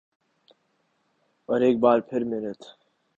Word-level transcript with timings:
اورایک 1.49 1.75
بار 1.79 1.99
پھر 2.09 2.21
محنت 2.23 2.59